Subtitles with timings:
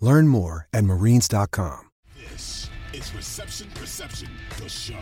[0.00, 1.90] Learn more at marines.com.
[2.30, 4.28] This is Reception Perception,
[4.58, 4.94] the show.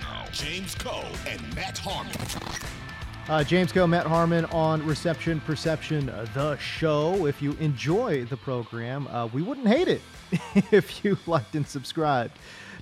[0.00, 2.12] Now, James Koh and Matt Harmon.
[3.28, 7.26] Uh, James Koh, Matt Harmon on Reception Perception, the show.
[7.26, 10.02] If you enjoy the program, uh, we wouldn't hate it
[10.72, 12.36] if you liked and subscribed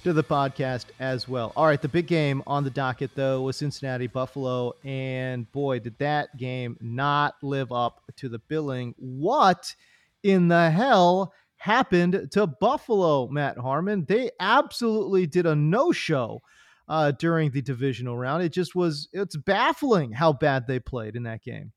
[0.05, 1.53] to the podcast as well.
[1.55, 4.72] All right, the big game on the docket, though, was Cincinnati Buffalo.
[4.84, 8.94] And boy, did that game not live up to the billing.
[8.98, 9.75] What
[10.22, 14.05] in the hell happened to Buffalo, Matt Harmon?
[14.08, 16.41] They absolutely did a no show.
[16.88, 21.22] Uh, during the divisional round, it just was, it's baffling how bad they played in
[21.22, 21.72] that game.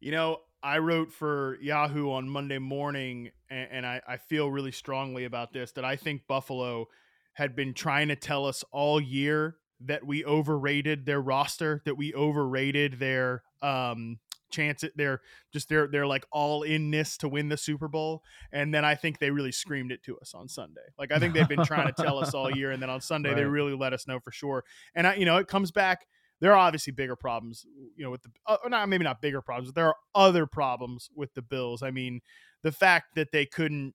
[0.00, 4.72] You know, I wrote for Yahoo on Monday morning, and, and I, I feel really
[4.72, 6.86] strongly about this that I think Buffalo
[7.34, 12.14] had been trying to tell us all year that we overrated their roster, that we
[12.14, 14.18] overrated their um
[14.54, 15.20] chance at their
[15.52, 18.22] just their their like all inness to win the Super Bowl.
[18.52, 20.80] And then I think they really screamed it to us on Sunday.
[20.98, 23.30] Like I think they've been trying to tell us all year, and then on Sunday
[23.30, 23.36] right.
[23.36, 24.64] they really let us know for sure.
[24.94, 26.06] And I, you know, it comes back.
[26.40, 27.64] There are obviously bigger problems,
[27.96, 31.08] you know, with the uh, not maybe not bigger problems, but there are other problems
[31.14, 31.82] with the Bills.
[31.82, 32.20] I mean,
[32.62, 33.94] the fact that they couldn't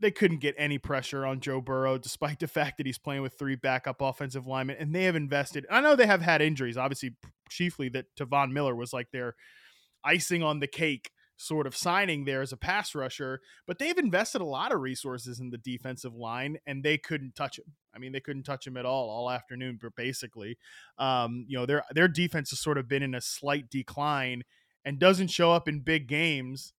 [0.00, 3.38] they couldn't get any pressure on Joe Burrow, despite the fact that he's playing with
[3.38, 4.76] three backup offensive linemen.
[4.78, 5.66] And they have invested.
[5.70, 7.16] I know they have had injuries, obviously,
[7.48, 9.34] chiefly that Von Miller was like their
[10.04, 14.40] icing on the cake sort of signing there as a pass rusher, but they've invested
[14.40, 17.74] a lot of resources in the defensive line and they couldn't touch him.
[17.94, 20.58] I mean, they couldn't touch him at all all afternoon, but basically,
[20.98, 24.44] um, you know, their their defense has sort of been in a slight decline
[24.84, 26.72] and doesn't show up in big games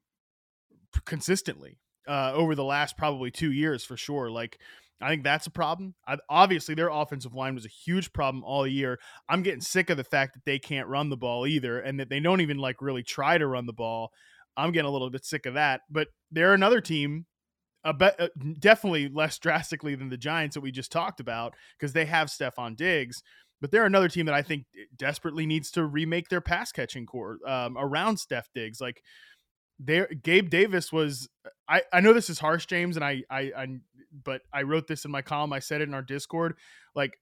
[1.05, 4.31] consistently uh, over the last probably two years for sure.
[4.31, 4.59] Like,
[5.01, 5.95] I think that's a problem.
[6.07, 8.99] I, obviously, their offensive line was a huge problem all year.
[9.29, 12.09] I'm getting sick of the fact that they can't run the ball either, and that
[12.09, 14.11] they don't even like really try to run the ball.
[14.57, 15.83] I'm getting a little bit sick of that.
[15.91, 17.27] But they're another team,
[17.85, 18.29] a be- uh,
[18.59, 22.75] definitely less drastically than the Giants that we just talked about because they have Stefon
[22.75, 23.23] Diggs.
[23.61, 27.39] But they're another team that I think desperately needs to remake their pass catching core
[27.47, 28.81] um, around Steph Diggs.
[28.81, 29.03] Like
[29.79, 31.29] there Gabe Davis was
[31.69, 33.67] I, I know this is harsh, James, and I, I I
[34.25, 35.53] but I wrote this in my column.
[35.53, 36.57] I said it in our Discord.
[36.95, 37.19] Like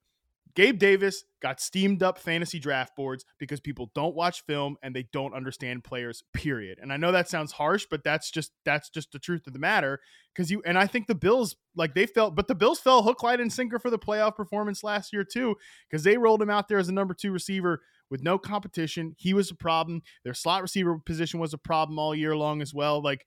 [0.55, 5.07] Gabe Davis got steamed up fantasy draft boards because people don't watch film and they
[5.13, 6.79] don't understand players, period.
[6.81, 9.59] And I know that sounds harsh, but that's just that's just the truth of the
[9.59, 10.01] matter.
[10.37, 13.23] Cause you and I think the Bills, like they felt, but the Bills fell hook,
[13.23, 15.57] line, and sinker for the playoff performance last year, too,
[15.91, 17.81] because they rolled him out there as a number two receiver
[18.11, 19.15] with no competition.
[19.19, 20.03] He was a problem.
[20.23, 23.03] Their slot receiver position was a problem all year long as well.
[23.03, 23.27] Like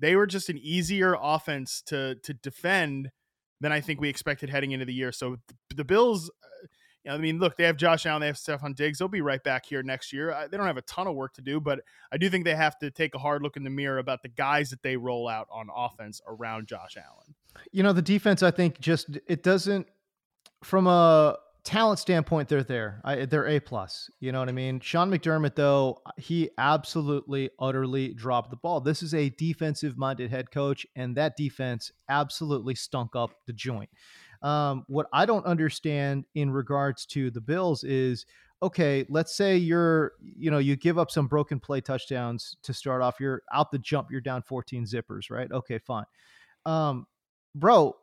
[0.00, 3.10] they were just an easier offense to to defend
[3.60, 5.12] than I think we expected heading into the year.
[5.12, 5.36] So
[5.74, 6.30] the Bills,
[7.08, 8.98] uh, I mean, look, they have Josh Allen, they have Stefon Diggs.
[8.98, 10.34] They'll be right back here next year.
[10.50, 12.78] They don't have a ton of work to do, but I do think they have
[12.78, 15.46] to take a hard look in the mirror about the guys that they roll out
[15.50, 17.34] on offense around Josh Allen.
[17.72, 19.86] You know, the defense, I think, just it doesn't
[20.62, 23.00] from a talent standpoint, they're there.
[23.04, 24.10] I, they're a plus.
[24.20, 24.80] You know what I mean?
[24.80, 28.80] Sean McDermott, though, he absolutely, utterly dropped the ball.
[28.80, 33.90] This is a defensive-minded head coach, and that defense absolutely stunk up the joint.
[34.42, 38.26] Um, what I don't understand in regards to the Bills is
[38.62, 43.02] okay, let's say you're, you know, you give up some broken play touchdowns to start
[43.02, 43.16] off.
[43.20, 45.50] You're out the jump, you're down 14 zippers, right?
[45.50, 46.04] Okay, fine.
[46.64, 47.06] Um,
[47.54, 47.94] bro,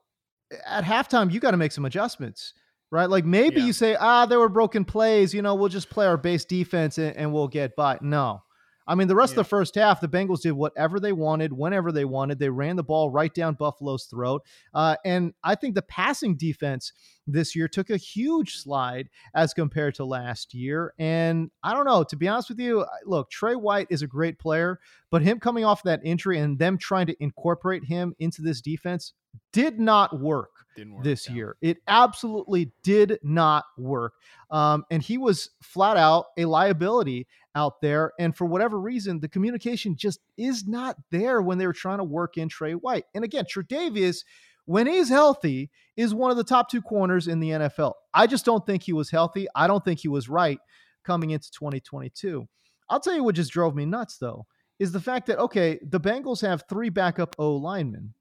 [0.68, 2.54] at halftime, you got to make some adjustments
[2.92, 3.10] right?
[3.10, 3.68] Like maybe yeah.
[3.68, 5.34] you say, ah, there were broken plays.
[5.34, 7.98] You know, we'll just play our base defense and, and we'll get by.
[8.02, 8.44] No.
[8.88, 9.42] I mean, the rest yeah.
[9.42, 12.40] of the first half, the Bengals did whatever they wanted, whenever they wanted.
[12.40, 14.42] They ran the ball right down Buffalo's throat.
[14.74, 16.92] Uh, and I think the passing defense
[17.27, 20.94] this year took a huge slide as compared to last year.
[21.00, 24.39] And I don't know, to be honest with you, look, Tre White is a great
[24.39, 24.79] player,
[25.09, 29.13] but him coming off that injury and them trying to incorporate him into this defense
[29.53, 31.56] did not work, work this year.
[31.62, 34.13] It absolutely did not work.
[34.50, 38.13] Um, and he was flat out a liability out there.
[38.19, 42.03] And for whatever reason, the communication just is not there when they were trying to
[42.03, 43.06] work in Tre White.
[43.13, 44.23] And again, Tre'Davious,
[44.66, 47.94] when he's healthy, is one of the top two corners in the NFL.
[48.13, 49.48] I just don't think he was healthy.
[49.56, 50.60] I don't think he was right
[51.04, 52.48] coming into 2022.
[52.90, 54.46] I'll tell you what just drove me nuts, though,
[54.80, 58.13] is the fact that, okay, the Bengals have three backup O linemen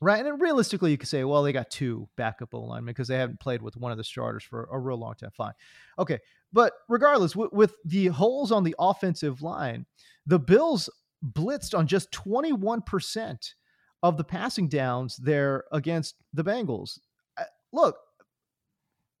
[0.00, 0.24] right?
[0.24, 3.40] And realistically, you could say, well, they got two backup O linemen because they haven't
[3.40, 5.30] played with one of the starters for a real long time.
[5.36, 5.54] Fine.
[5.98, 6.18] Okay.
[6.52, 9.86] But regardless, with, with the holes on the offensive line,
[10.26, 10.88] the Bills
[11.32, 13.54] blitzed on just 21%
[14.02, 16.98] of the passing downs there against the Bengals.
[17.36, 17.96] Uh, look,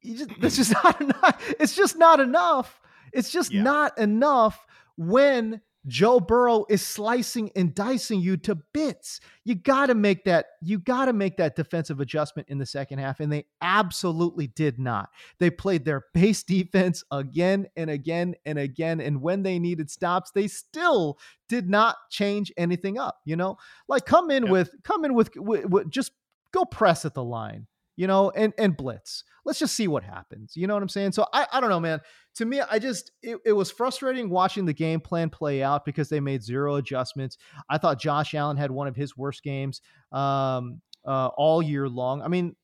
[0.04, 1.54] just, that's just not enough.
[1.58, 2.80] It's just not enough.
[3.12, 3.62] It's just yeah.
[3.62, 4.66] not enough
[4.96, 9.20] when Joe Burrow is slicing and dicing you to bits.
[9.44, 12.98] You got to make that you got to make that defensive adjustment in the second
[12.98, 15.08] half and they absolutely did not.
[15.38, 20.30] They played their base defense again and again and again and when they needed stops,
[20.30, 21.18] they still
[21.48, 23.56] did not change anything up, you know?
[23.88, 24.52] Like come in yep.
[24.52, 26.12] with come in with, with, with just
[26.52, 27.66] go press at the line
[27.98, 29.24] you know, and and blitz.
[29.44, 30.52] Let's just see what happens.
[30.54, 31.12] You know what I'm saying?
[31.12, 32.00] So I, I don't know, man.
[32.36, 36.08] To me, I just it, it was frustrating watching the game plan play out because
[36.08, 37.38] they made zero adjustments.
[37.68, 39.80] I thought Josh Allen had one of his worst games
[40.12, 42.22] um, uh, all year long.
[42.22, 42.54] I mean,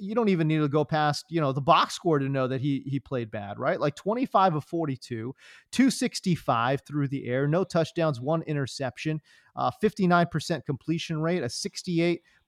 [0.00, 2.60] you don't even need to go past you know the box score to know that
[2.60, 5.34] he he played bad right like 25 of 42
[5.72, 9.20] 265 through the air no touchdowns one interception
[9.56, 11.48] uh, 59% completion rate a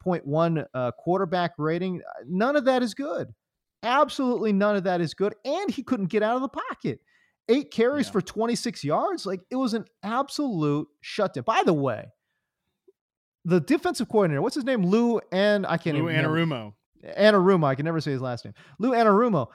[0.05, 3.29] 68.1 uh, quarterback rating none of that is good
[3.83, 7.01] absolutely none of that is good and he couldn't get out of the pocket
[7.49, 8.13] eight carries yeah.
[8.13, 12.07] for 26 yards like it was an absolute shutdown by the way
[13.45, 14.85] the defensive coordinator, what's his name?
[14.85, 16.75] Lou and I can't Lou even Anarumo.
[17.19, 17.67] Anarumo.
[17.67, 18.55] I can never say his last name.
[18.79, 19.49] Lou Anarumo.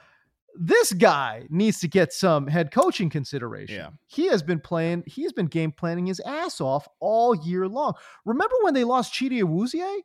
[0.58, 3.76] This guy needs to get some head coaching consideration.
[3.76, 3.90] Yeah.
[4.06, 7.92] He has been playing, he has been game planning his ass off all year long.
[8.24, 10.00] Remember when they lost Chidobe Awuzie?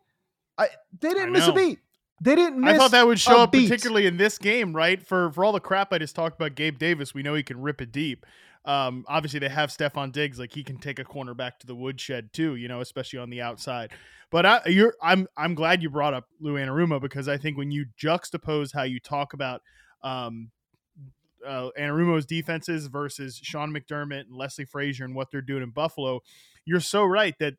[0.61, 0.69] I
[0.99, 1.79] they didn't miss a beat.
[2.21, 3.67] They didn't I thought that would show up beat.
[3.67, 5.01] particularly in this game, right?
[5.05, 7.61] For for all the crap I just talked about Gabe Davis, we know he can
[7.61, 8.25] rip it deep.
[8.63, 11.73] Um, obviously they have Stefon Diggs, like he can take a corner back to the
[11.73, 13.91] woodshed too, you know, especially on the outside.
[14.29, 17.71] But I, you're, I'm, I'm glad you brought up Lou Anarumo because I think when
[17.71, 19.61] you juxtapose how you talk about
[20.03, 20.51] um,
[21.45, 26.21] uh, Anarumo's defenses versus Sean McDermott and Leslie Frazier and what they're doing in Buffalo,
[26.63, 27.55] you're so right that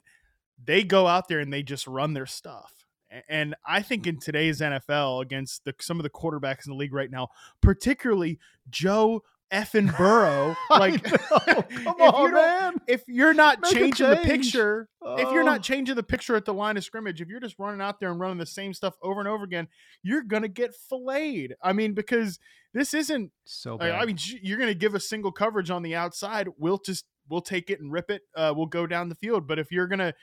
[0.65, 2.82] they go out there and they just run their stuff.
[3.29, 6.95] And I think in today's NFL, against the, some of the quarterbacks in the league
[6.95, 7.29] right now,
[7.61, 8.39] particularly
[8.71, 9.23] Joe
[9.53, 10.57] effing Burrow.
[10.71, 12.75] Like, come on, man.
[12.89, 14.21] If you're not Make changing change.
[14.21, 15.17] the picture, oh.
[15.17, 15.63] if you're not oh.
[15.63, 18.19] changing the picture at the line of scrimmage, if you're just running out there and
[18.19, 19.69] running the same stuff over and over again,
[20.03, 21.55] you're gonna get filleted.
[21.63, 22.39] I mean, because
[22.73, 23.77] this isn't so.
[23.77, 23.91] Bad.
[23.93, 26.49] I mean, you're gonna give a single coverage on the outside.
[26.57, 28.23] We'll just we'll take it and rip it.
[28.35, 29.47] Uh, we'll go down the field.
[29.47, 30.15] But if you're gonna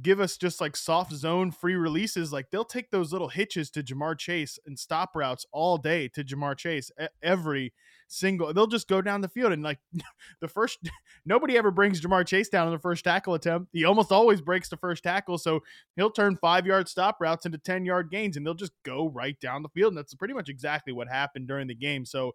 [0.00, 3.82] give us just like soft zone free releases, like they'll take those little hitches to
[3.82, 6.90] Ja'Marr Chase and stop routes all day to Ja'Marr Chase
[7.22, 7.74] every
[8.08, 8.54] single.
[8.54, 9.80] They'll just go down the field and like
[10.40, 10.78] the first.
[11.26, 13.68] Nobody ever brings Ja'Marr Chase down in the first tackle attempt.
[13.72, 15.60] He almost always breaks the first tackle, so
[15.96, 19.38] he'll turn five yard stop routes into ten yard gains, and they'll just go right
[19.40, 19.90] down the field.
[19.90, 22.06] And that's pretty much exactly what happened during the game.
[22.06, 22.32] So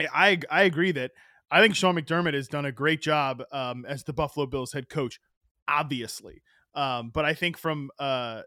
[0.00, 1.10] I I agree that.
[1.50, 4.88] I think Sean McDermott has done a great job um, as the Buffalo Bills head
[4.88, 5.20] coach
[5.68, 6.42] obviously.
[6.74, 8.42] Um, but I think from uh,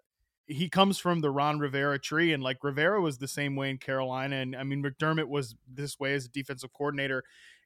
[0.48, 3.78] he comes from the Ron Rivera tree, and like Rivera was the same way in
[3.78, 7.24] Carolina, and I mean McDermott was this way as a defensive coordinator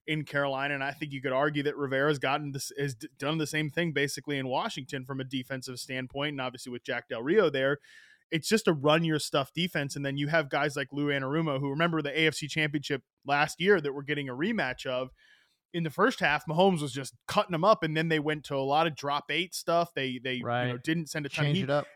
[0.08, 3.48] in Carolina, and I think you could argue that Rivera's gotten this has done the
[3.48, 7.50] same thing basically in Washington from a defensive standpoint, and obviously with Jack Del Rio
[7.50, 7.78] there.
[8.32, 11.60] It's just a run your stuff defense, and then you have guys like Lou Anarumo,
[11.60, 15.12] who remember the AFC Championship last year that we're getting a rematch of
[15.74, 18.56] in the first half, Mahomes was just cutting them up, and then they went to
[18.56, 19.94] a lot of drop eight stuff.
[19.94, 20.68] They they right.
[20.68, 21.46] you know, didn't send a ton.
[21.46, 21.88] Change it up.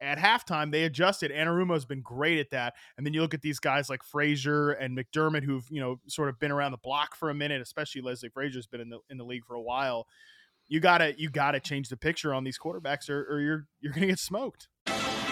[0.00, 1.30] At halftime, they adjusted.
[1.30, 2.74] Anarumo's been great at that.
[2.98, 6.28] And then you look at these guys like Frazier and McDermott, who've you know sort
[6.28, 7.62] of been around the block for a minute.
[7.62, 10.06] Especially Leslie Frazier's been in the in the league for a while.
[10.66, 14.06] You gotta you gotta change the picture on these quarterbacks, or, or you're you're gonna
[14.06, 14.68] get smoked.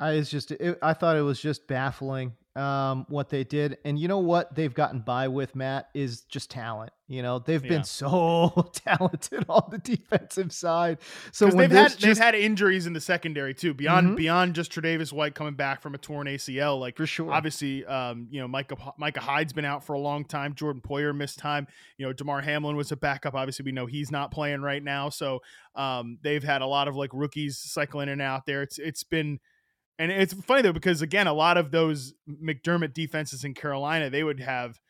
[0.00, 3.78] I was just it, I thought it was just baffling um, what they did.
[3.84, 6.92] And you know what they've gotten by with, Matt, is just talent.
[7.08, 7.68] You know, they've Yeah.
[7.70, 10.98] been so talented on the defensive side.
[11.30, 14.16] So when they've had there's they've had injuries in the secondary too, beyond Mhm.
[14.16, 16.78] beyond just Tre'Davious White coming back from a torn ACL.
[16.80, 20.24] Like for sure, obviously, um, you know, Micah Micah Hyde's been out for a long
[20.24, 20.54] time.
[20.54, 21.66] Jordan Poyer missed time.
[21.96, 23.34] You know, Damar Hamlin was a backup.
[23.34, 25.08] Obviously, we know he's not playing right now.
[25.10, 25.40] So
[25.74, 28.62] um, they've had a lot of like rookies cycling in and out there.
[28.62, 29.38] It's it's been.
[30.02, 34.24] And it's funny though because again, a lot of those McDermott defenses in Carolina, they
[34.24, 34.80] would have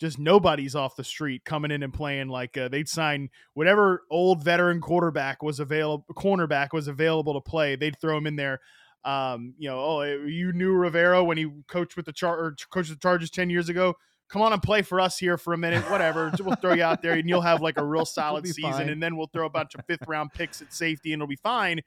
[0.00, 4.42] just nobody's off the street coming in and playing like uh, they'd sign whatever old
[4.42, 7.76] veteran quarterback was available, cornerback was available to play.
[7.76, 8.60] They'd throw him in there.
[9.04, 12.88] Um, you know, oh, you knew Rivera when he coached with the char or coached
[12.88, 13.96] the Chargers ten years ago.
[14.30, 16.32] Come on and play for us here for a minute, whatever.
[16.40, 18.72] we'll throw you out there, and you'll have like a real solid season.
[18.72, 18.88] fine.
[18.88, 21.36] And then we'll throw a bunch of fifth round picks at safety, and it'll be
[21.36, 21.82] fine.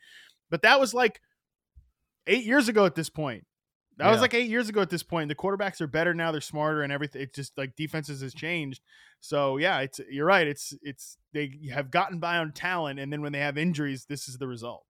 [0.52, 1.20] But that was like
[2.28, 3.46] eight years ago at this point.
[3.98, 5.30] That was like eight years ago at this point.
[5.30, 7.22] The quarterbacks are better now; they're smarter, and everything.
[7.22, 8.82] It's just like defenses has changed.
[9.22, 10.46] So yeah, it's you're right.
[10.46, 14.28] It's it's they have gotten by on talent, and then when they have injuries, this
[14.28, 14.86] is the result.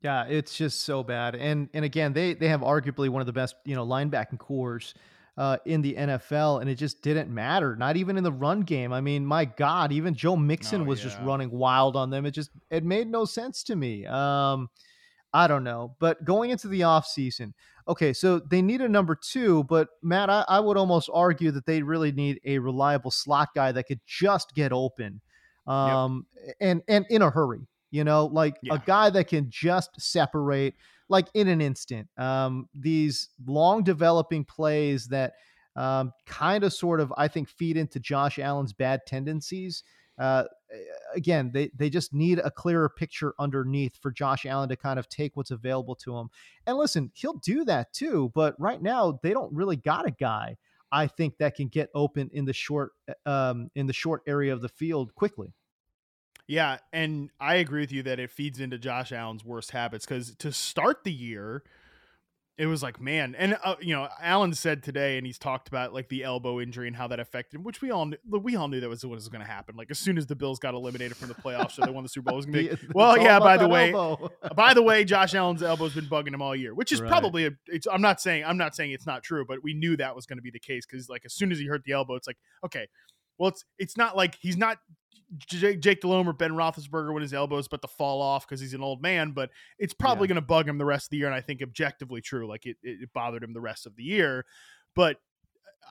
[0.00, 1.34] Yeah, it's just so bad.
[1.34, 4.94] And and again, they they have arguably one of the best, you know, linebacking cores
[5.36, 7.76] uh, in the NFL, and it just didn't matter.
[7.76, 8.92] Not even in the run game.
[8.92, 12.24] I mean, my God, even Joe Mixon Oh, was just running wild on them.
[12.24, 14.06] It just it made no sense to me.
[14.06, 14.68] Um,
[15.32, 15.96] I don't know.
[15.98, 17.52] But going into the offseason,
[17.88, 21.66] okay, so they need a number two, but Matt, I, I would almost argue that
[21.66, 25.20] they really need a reliable slot guy that could just get open.
[25.66, 26.26] Um
[26.60, 28.74] and and in a hurry, you know, like Yeah.
[28.74, 30.74] a guy that can just separate
[31.08, 32.08] like in an instant.
[32.16, 35.34] Um, these long developing plays that
[35.74, 39.82] um, kind of sort of I think feed into Josh Allen's bad tendencies.
[40.18, 40.44] Uh,
[41.14, 45.08] again, they they just need a clearer picture underneath for Josh Allen to kind of
[45.08, 46.28] take what's available to him.
[46.66, 50.56] And listen, he'll do that too, but right now they don't really got a guy
[50.92, 52.92] I think that can get open in the short
[53.24, 55.52] um, in the short area of the field quickly.
[56.48, 60.34] Yeah, and I agree with you that it feeds into Josh Allen's worst habits because
[60.36, 61.64] to start the year,
[62.58, 65.92] it was like, man, and uh, you know, Allen said today, and he's talked about
[65.92, 68.68] like the elbow injury and how that affected him, which we all knew, we all
[68.68, 69.76] knew that was what was going to happen.
[69.76, 72.08] Like as soon as the Bills got eliminated from the playoffs, so they won the
[72.08, 72.86] Super Bowl, it was going to be.
[72.94, 74.30] Well, yeah, by the way- elbow.
[74.54, 77.10] by the way, Josh Allen's elbow's been bugging him all year, which is Right.
[77.10, 77.50] probably a.
[77.66, 80.24] It's, I'm not saying I'm not saying it's not true, but we knew that was
[80.24, 82.26] going to be the case because like as soon as he hurt the elbow, it's
[82.26, 82.86] like okay,
[83.38, 84.78] well it's it's not like he's not
[85.38, 88.60] Jake, Jake Delhomme or Ben Roethlisberger when his elbow is about to fall off because
[88.60, 90.34] he's an old man, but it's probably Yeah.
[90.34, 92.66] going to bug him the rest of the year, and I think objectively true, like
[92.66, 94.44] it, it it bothered him the rest of the year,
[94.94, 95.18] but.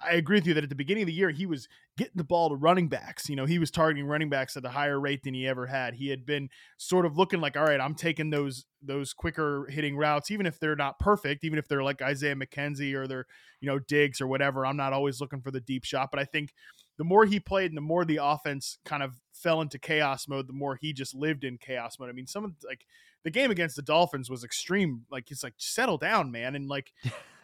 [0.04, 2.26] I agree with you that at the beginning of the year he was getting the
[2.26, 3.30] ball to running backs.
[3.30, 5.94] You know, he was targeting running backs at a higher rate than he ever had.
[5.94, 9.96] He had been sort of looking like, all right, I'm taking those those quicker hitting
[9.96, 13.26] routes, even if they're not perfect, even if they're like Isaiah McKenzie or they're
[13.62, 14.66] you know Diggs or whatever.
[14.66, 16.54] I'm not always looking for the deep shot, but I think
[16.98, 20.48] the more he played and the more the offense kind of fell into chaos mode,
[20.48, 22.10] the more he just lived in chaos mode.
[22.10, 22.86] I mean, some of like
[23.24, 25.02] the game against the Dolphins was extreme.
[25.10, 26.94] Like it's like settle down, man, and like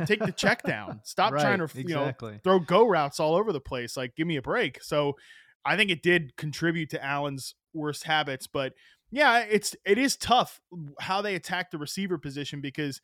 [0.06, 1.02] take the check down.
[1.04, 3.98] Stop trying to Right, you know throw go routes all over the place.
[3.98, 4.82] Like, give me a break.
[4.84, 5.18] So
[5.66, 8.48] I think it did contribute to Allen's worst habits.
[8.48, 8.74] But
[9.12, 10.62] yeah, it's it is tough
[11.00, 13.02] how they attack the receiver position because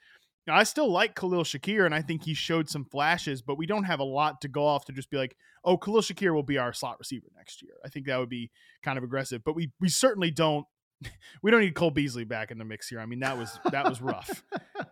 [0.56, 3.84] I still like Khalil Shakir and I think he showed some flashes, but we don't
[3.84, 6.58] have a lot to go off to just be like, oh, Khalil Shakir will be
[6.58, 7.74] our slot receiver next year.
[7.84, 8.52] I think that would be
[8.82, 10.66] kind of aggressive, but we we certainly don't.
[11.44, 13.00] We don't need Cole Beasley back in the mix here.
[13.00, 14.44] I mean, that was that was rough.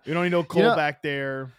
[0.05, 1.51] We don't need no Cole know- back there.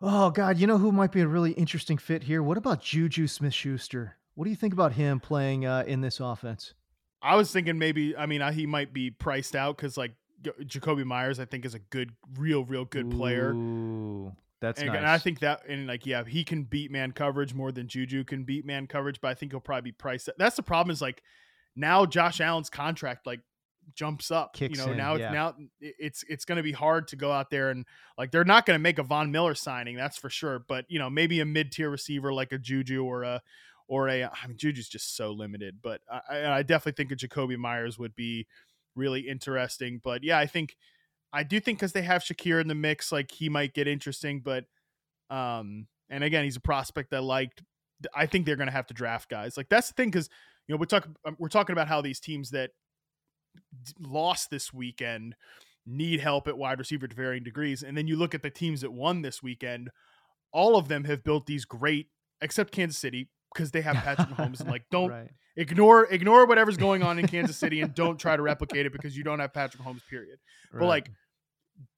[0.00, 2.42] Oh God, you know who might be a really interesting fit here?
[2.42, 4.16] What about Juju Smith Schuster?
[4.34, 6.74] What do you think about him playing uh, in this offense?
[7.22, 8.16] I was thinking maybe.
[8.16, 11.74] I mean, I, he might be priced out because like Jakobi Meyers, I think is
[11.74, 13.52] a good, real, real good player.
[13.52, 14.96] Ooh, that's And, nice.
[14.98, 18.24] and I think that, and like, yeah, he can beat man coverage more than Juju
[18.24, 20.28] can beat man coverage, but I think he'll probably be priced.
[20.38, 20.92] That's the problem.
[20.92, 21.22] Is like
[21.76, 23.40] now Josh Allen's contract like
[23.94, 24.54] jumps up.
[24.54, 25.26] Kicks you know, in, now yeah.
[25.26, 27.84] it's now it's it's going to be hard to go out there and
[28.16, 30.58] like they're not going to make a Von Miller signing, that's for sure.
[30.60, 33.42] But you know, maybe a mid tier receiver like a Juju or a
[33.88, 34.24] or a.
[34.24, 37.98] I mean, Juju's just so limited, but I, I I definitely think a Jakobi Meyers
[37.98, 38.46] would be
[38.96, 40.00] really interesting.
[40.02, 40.76] But yeah, I think
[41.32, 44.40] I do think because they have Shakir in the mix, like he might get interesting.
[44.40, 44.64] But
[45.30, 47.62] um, and again, he's a prospect I liked.
[48.14, 49.56] I think they're going to have to draft guys.
[49.56, 50.28] Like that's the thing because
[50.66, 52.70] you know we talk um, we're talking about how these teams that
[53.84, 55.34] d- lost this weekend
[55.86, 58.80] need help at wide receiver to varying degrees, and then you look at the teams
[58.82, 59.90] that won this weekend.
[60.52, 62.08] all of them have built these great,
[62.40, 64.60] except Kansas City, because they have Patrick Mahomes.
[64.60, 65.30] And like, don't Right.
[65.56, 69.16] ignore ignore whatever's going on in Kansas City and don't try to replicate it because
[69.16, 70.06] you don't have Patrick Mahomes.
[70.08, 70.38] Period.
[70.72, 71.10] But like,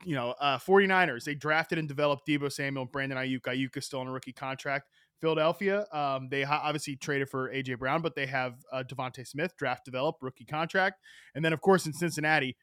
[0.04, 3.42] you know, uh, 49ers, they drafted and developed Deebo Samuel, Brandon Aiyuk.
[3.42, 4.88] Aiyuk is still on a rookie contract.
[5.20, 9.84] Philadelphia, um, they obviously traded for AJ Brown, but they have uh, DeVonta Smith, draft
[9.84, 11.00] developed, rookie contract.
[11.34, 12.56] And then, of course, in Cincinnati,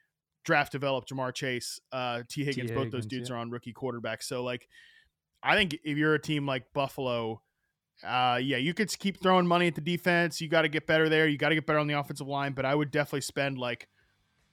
[0.44, 3.36] draft developed Ja'Marr Chase, uh, Tee Higgins, both those dudes yeah.
[3.36, 4.24] are on rookie quarterbacks.
[4.24, 4.68] So, like,
[5.42, 7.42] I think if you're a team like Buffalo,
[8.04, 10.40] uh, yeah, you could keep throwing money at the defense.
[10.40, 11.28] You got to get better there.
[11.28, 12.52] You got to get better on the offensive line.
[12.52, 13.88] But I would definitely spend like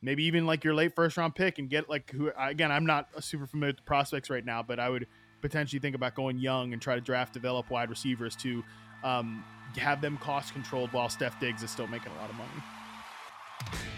[0.02, 2.72] maybe even like your late first round pick and get like who again.
[2.72, 5.08] I'm not super familiar with the prospects right now, but I would
[5.42, 8.64] potentially think about going young and try to draft develop wide receivers to
[9.04, 9.44] um,
[9.78, 13.90] have them cost controlled while Steph Diggs is still making a lot of money.